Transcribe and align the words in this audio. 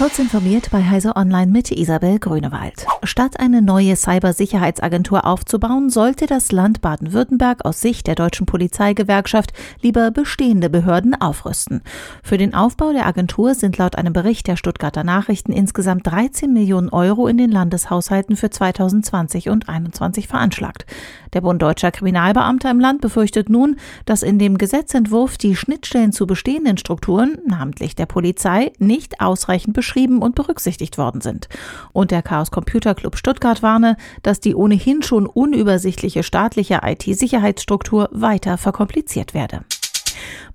Kurz 0.00 0.18
informiert 0.18 0.70
bei 0.70 0.82
Heise 0.82 1.14
Online 1.14 1.52
mit 1.52 1.70
Isabel 1.70 2.18
Grünewald. 2.18 2.86
Statt 3.02 3.38
eine 3.38 3.60
neue 3.60 3.94
Cybersicherheitsagentur 3.96 5.26
aufzubauen, 5.26 5.90
sollte 5.90 6.24
das 6.24 6.52
Land 6.52 6.80
Baden-Württemberg 6.80 7.66
aus 7.66 7.82
Sicht 7.82 8.06
der 8.06 8.14
deutschen 8.14 8.46
Polizeigewerkschaft 8.46 9.52
lieber 9.82 10.10
bestehende 10.10 10.70
Behörden 10.70 11.20
aufrüsten. 11.20 11.82
Für 12.22 12.38
den 12.38 12.54
Aufbau 12.54 12.94
der 12.94 13.04
Agentur 13.04 13.54
sind 13.54 13.76
laut 13.76 13.94
einem 13.94 14.14
Bericht 14.14 14.46
der 14.46 14.56
Stuttgarter 14.56 15.04
Nachrichten 15.04 15.52
insgesamt 15.52 16.06
13 16.06 16.50
Millionen 16.50 16.88
Euro 16.88 17.26
in 17.26 17.36
den 17.36 17.50
Landeshaushalten 17.50 18.36
für 18.36 18.48
2020 18.48 19.50
und 19.50 19.64
2021 19.64 20.28
veranschlagt. 20.28 20.86
Der 21.34 21.42
Bund 21.42 21.60
deutscher 21.60 21.90
Kriminalbeamter 21.90 22.70
im 22.70 22.80
Land 22.80 23.02
befürchtet 23.02 23.50
nun, 23.50 23.76
dass 24.06 24.22
in 24.22 24.38
dem 24.38 24.56
Gesetzentwurf 24.56 25.36
die 25.36 25.56
Schnittstellen 25.56 26.12
zu 26.12 26.26
bestehenden 26.26 26.78
Strukturen, 26.78 27.36
namentlich 27.46 27.94
der 27.96 28.06
Polizei, 28.06 28.72
nicht 28.78 29.20
ausreichend 29.20 29.74
beschrieben 29.74 29.89
beschrieben 29.90 30.22
und 30.22 30.36
berücksichtigt 30.36 30.98
worden 30.98 31.20
sind. 31.20 31.48
Und 31.92 32.12
der 32.12 32.22
Chaos 32.22 32.52
Computer 32.52 32.94
Club 32.94 33.16
Stuttgart 33.16 33.60
warne, 33.62 33.96
dass 34.22 34.38
die 34.38 34.54
ohnehin 34.54 35.02
schon 35.02 35.26
unübersichtliche 35.26 36.22
staatliche 36.22 36.80
IT-Sicherheitsstruktur 36.84 38.08
weiter 38.12 38.56
verkompliziert 38.56 39.34
werde. 39.34 39.64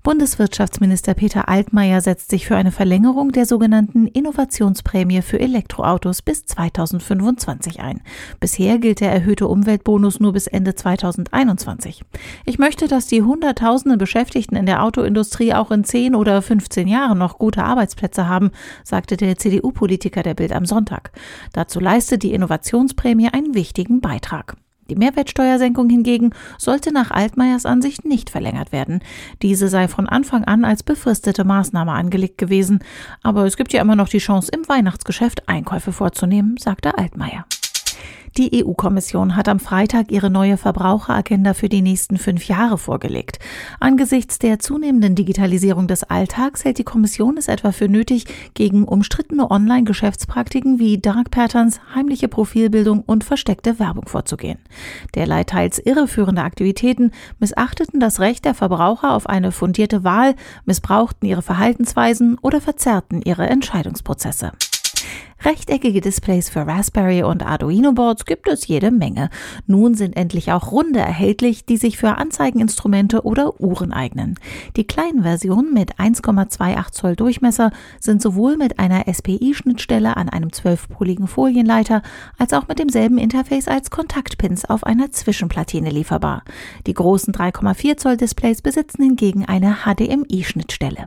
Bundeswirtschaftsminister 0.06 1.14
Peter 1.14 1.48
Altmaier 1.48 2.00
setzt 2.00 2.30
sich 2.30 2.46
für 2.46 2.54
eine 2.54 2.70
Verlängerung 2.70 3.32
der 3.32 3.44
sogenannten 3.44 4.06
Innovationsprämie 4.06 5.20
für 5.20 5.40
Elektroautos 5.40 6.22
bis 6.22 6.46
2025 6.46 7.80
ein. 7.80 8.00
Bisher 8.38 8.78
gilt 8.78 9.00
der 9.00 9.10
erhöhte 9.10 9.48
Umweltbonus 9.48 10.20
nur 10.20 10.32
bis 10.32 10.46
Ende 10.46 10.76
2021. 10.76 12.04
Ich 12.44 12.56
möchte, 12.56 12.86
dass 12.86 13.08
die 13.08 13.22
Hunderttausenden 13.22 13.98
Beschäftigten 13.98 14.54
in 14.54 14.66
der 14.66 14.84
Autoindustrie 14.84 15.54
auch 15.54 15.72
in 15.72 15.82
10 15.82 16.14
oder 16.14 16.40
15 16.40 16.86
Jahren 16.86 17.18
noch 17.18 17.36
gute 17.36 17.64
Arbeitsplätze 17.64 18.28
haben, 18.28 18.52
sagte 18.84 19.16
der 19.16 19.36
CDU-Politiker 19.38 20.22
der 20.22 20.34
Bild 20.34 20.52
am 20.52 20.66
Sonntag. 20.66 21.10
Dazu 21.52 21.80
leistet 21.80 22.22
die 22.22 22.32
Innovationsprämie 22.32 23.30
einen 23.32 23.56
wichtigen 23.56 24.00
Beitrag. 24.00 24.56
Die 24.88 24.96
Mehrwertsteuersenkung 24.96 25.90
hingegen 25.90 26.30
sollte 26.58 26.92
nach 26.92 27.10
Altmaiers 27.10 27.66
Ansicht 27.66 28.04
nicht 28.04 28.30
verlängert 28.30 28.72
werden. 28.72 29.00
Diese 29.42 29.68
sei 29.68 29.88
von 29.88 30.08
Anfang 30.08 30.44
an 30.44 30.64
als 30.64 30.82
befristete 30.82 31.44
Maßnahme 31.44 31.92
angelegt 31.92 32.38
gewesen. 32.38 32.80
Aber 33.22 33.46
es 33.46 33.56
gibt 33.56 33.72
ja 33.72 33.80
immer 33.80 33.96
noch 33.96 34.08
die 34.08 34.18
Chance, 34.18 34.50
im 34.54 34.68
Weihnachtsgeschäft 34.68 35.48
Einkäufe 35.48 35.92
vorzunehmen, 35.92 36.56
sagte 36.58 36.96
Altmaier. 36.96 37.46
Die 38.36 38.62
EU-Kommission 38.66 39.34
hat 39.34 39.48
am 39.48 39.58
Freitag 39.58 40.12
ihre 40.12 40.28
neue 40.28 40.58
Verbraucheragenda 40.58 41.54
für 41.54 41.70
die 41.70 41.80
nächsten 41.80 42.18
fünf 42.18 42.44
Jahre 42.44 42.76
vorgelegt. 42.76 43.38
Angesichts 43.80 44.38
der 44.38 44.58
zunehmenden 44.58 45.14
Digitalisierung 45.14 45.88
des 45.88 46.04
Alltags 46.04 46.62
hält 46.62 46.76
die 46.76 46.84
Kommission 46.84 47.38
es 47.38 47.48
etwa 47.48 47.72
für 47.72 47.88
nötig, 47.88 48.26
gegen 48.52 48.84
umstrittene 48.84 49.50
Online-Geschäftspraktiken 49.50 50.78
wie 50.78 50.98
Dark 50.98 51.30
Patterns, 51.30 51.80
heimliche 51.94 52.28
Profilbildung 52.28 53.00
und 53.06 53.24
versteckte 53.24 53.78
Werbung 53.78 54.06
vorzugehen. 54.06 54.58
Derlei 55.14 55.44
teils 55.44 55.78
irreführende 55.78 56.42
Aktivitäten 56.42 57.12
missachteten 57.38 58.00
das 58.00 58.20
Recht 58.20 58.44
der 58.44 58.52
Verbraucher 58.52 59.14
auf 59.14 59.26
eine 59.26 59.50
fundierte 59.50 60.04
Wahl, 60.04 60.34
missbrauchten 60.66 61.26
ihre 61.26 61.40
Verhaltensweisen 61.40 62.36
oder 62.42 62.60
verzerrten 62.60 63.22
ihre 63.22 63.46
Entscheidungsprozesse. 63.46 64.52
Rechteckige 65.46 66.00
Displays 66.00 66.48
für 66.48 66.66
Raspberry 66.66 67.22
und 67.22 67.46
Arduino 67.46 67.92
Boards 67.92 68.24
gibt 68.24 68.48
es 68.48 68.66
jede 68.66 68.90
Menge. 68.90 69.30
Nun 69.68 69.94
sind 69.94 70.16
endlich 70.16 70.50
auch 70.50 70.72
runde 70.72 70.98
erhältlich, 70.98 71.64
die 71.64 71.76
sich 71.76 71.98
für 71.98 72.18
Anzeigeninstrumente 72.18 73.22
oder 73.22 73.60
Uhren 73.60 73.92
eignen. 73.92 74.40
Die 74.74 74.88
kleinen 74.88 75.22
Versionen 75.22 75.72
mit 75.72 76.00
1,28 76.00 76.90
Zoll 76.90 77.14
Durchmesser 77.14 77.70
sind 78.00 78.22
sowohl 78.22 78.56
mit 78.56 78.80
einer 78.80 79.04
SPI-Schnittstelle 79.06 80.16
an 80.16 80.28
einem 80.28 80.48
12-poligen 80.48 81.28
Folienleiter 81.28 82.02
als 82.38 82.52
auch 82.52 82.66
mit 82.66 82.80
demselben 82.80 83.18
Interface 83.18 83.68
als 83.68 83.92
Kontaktpins 83.92 84.64
auf 84.64 84.82
einer 84.82 85.12
Zwischenplatine 85.12 85.90
lieferbar. 85.90 86.42
Die 86.88 86.94
großen 86.94 87.32
3,4 87.32 87.96
Zoll 87.98 88.16
Displays 88.16 88.62
besitzen 88.62 89.04
hingegen 89.04 89.44
eine 89.44 89.76
HDMI-Schnittstelle. 89.84 91.06